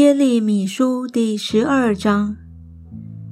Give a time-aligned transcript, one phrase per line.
[0.00, 2.34] 耶利米书第十二章。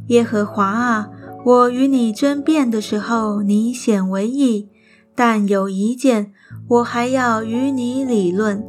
[0.09, 1.09] 耶和华啊，
[1.43, 4.69] 我与你争辩的时候，你显为义；
[5.17, 6.31] 但有一件，
[6.69, 8.63] 我还要与你理论：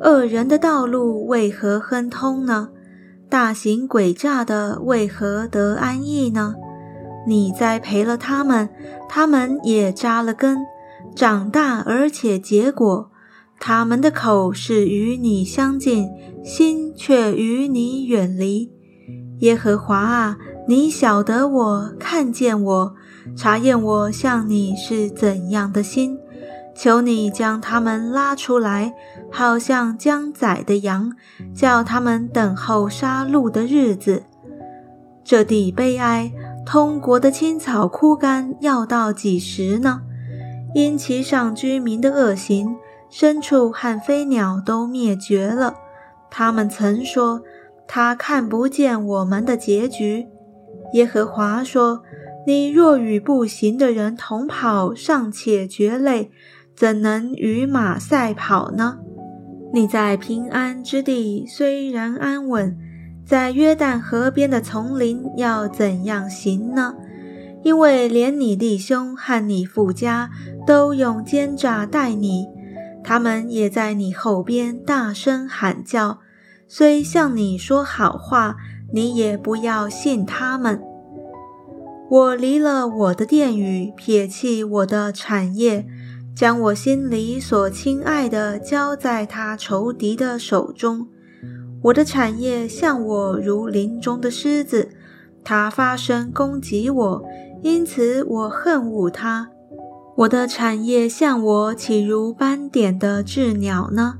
[0.00, 2.70] 恶人的道路为何亨通呢？
[3.30, 6.56] 大行诡诈的为何得安逸呢？
[7.24, 8.68] 你栽培了他们，
[9.08, 10.58] 他们也扎了根，
[11.14, 13.11] 长大而且结果。
[13.64, 16.10] 他们的口是与你相近，
[16.42, 18.72] 心却与你远离。
[19.38, 22.94] 耶和华啊，你晓得我，看见我，
[23.36, 26.18] 查验我向你是怎样的心。
[26.74, 28.94] 求你将他们拉出来，
[29.30, 31.12] 好像将宰的羊，
[31.54, 34.24] 叫他们等候杀戮的日子。
[35.22, 36.32] 这地悲哀，
[36.66, 40.00] 通国的青草枯干，要到几时呢？
[40.74, 42.74] 因其上居民的恶行。
[43.12, 45.74] 牲畜和飞鸟都灭绝了。
[46.30, 47.42] 他们曾说
[47.86, 50.26] ：“他看不见我们的结局。”
[50.94, 52.02] 耶和华说
[52.46, 56.30] ：“你若与步行的人同跑，尚且觉累，
[56.74, 58.98] 怎能与马赛跑呢？
[59.74, 62.78] 你在平安之地虽然安稳，
[63.26, 66.94] 在约旦河边的丛林要怎样行呢？
[67.62, 70.30] 因为连你弟兄和你父家
[70.66, 72.46] 都用奸诈待你。”
[73.04, 76.20] 他们也在你后边大声喊叫，
[76.68, 78.56] 虽向你说好话，
[78.92, 80.80] 你也不要信他们。
[82.10, 85.86] 我离了我的殿宇，撇弃我的产业，
[86.36, 91.08] 将我心里所亲爱的交在他仇敌的手中。
[91.84, 94.90] 我的产业向我如林中的狮子，
[95.42, 97.24] 他发声攻击我，
[97.62, 99.48] 因此我恨恶他。
[100.14, 104.16] 我的产业像我岂如斑点的鸷鸟呢？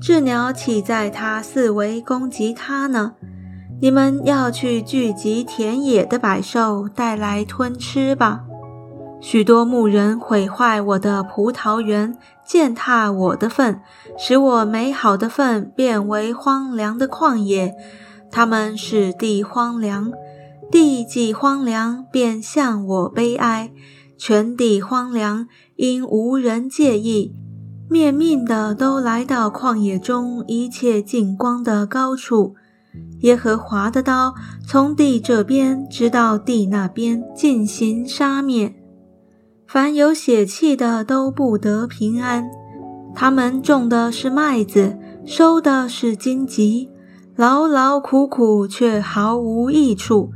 [0.00, 3.14] 鸷鸟岂在它四围攻击它呢？
[3.80, 8.44] 你们要去聚集田野的百兽，带来吞吃吧。
[9.20, 12.16] 许多牧人毁坏我的葡萄园，
[12.46, 13.80] 践踏我的粪，
[14.16, 17.74] 使我美好的粪变为荒凉的旷野。
[18.30, 20.12] 他们使地荒凉，
[20.70, 23.72] 地既荒凉，便向我悲哀。
[24.16, 27.34] 全地荒凉，因无人介意，
[27.88, 32.54] 灭命的都来到旷野中一切近光的高处。
[33.20, 34.34] 耶和华的刀
[34.66, 38.74] 从地这边直到地那边进行杀灭，
[39.66, 42.48] 凡有血气的都不得平安。
[43.14, 46.88] 他们种的是麦子，收的是荆棘，
[47.34, 50.30] 劳劳苦苦却毫无益处。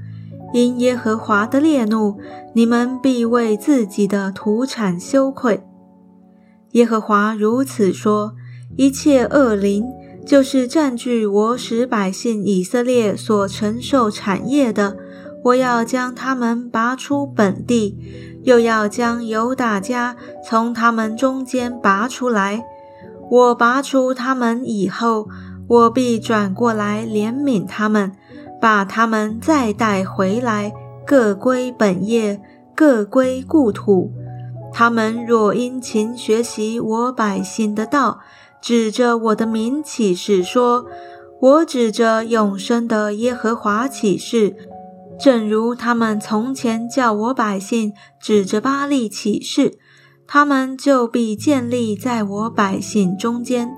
[0.53, 2.19] 因耶和华的烈怒，
[2.55, 5.63] 你们必为自己的土产羞愧。
[6.73, 8.35] 耶和华如此说：
[8.77, 9.85] 一切恶灵，
[10.27, 14.97] 就是占据我使百姓以色列所承受产业的，
[15.45, 17.97] 我要将他们拔出本地，
[18.43, 22.65] 又要将犹大家从他们中间拔出来。
[23.31, 25.29] 我拔出他们以后，
[25.67, 28.13] 我必转过来怜悯他们。
[28.61, 30.73] 把他们再带回来，
[31.07, 32.41] 各归本业，
[32.75, 34.13] 各归故土。
[34.73, 38.21] 他们若殷勤学习我百姓的道，
[38.61, 40.87] 指着我的名起誓说
[41.41, 44.57] ：“我指着永生的耶和华起誓。”
[45.19, 49.79] 正如他们从前叫我百姓指着巴利起誓，
[50.29, 53.69] 他们就必建立在我百姓中间。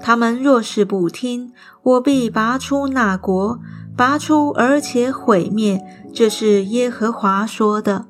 [0.00, 1.52] 他们若是不听，
[1.82, 3.58] 我必拔出那国。
[3.98, 5.82] 拔出而且毁灭，
[6.14, 8.04] 这是耶和华说的。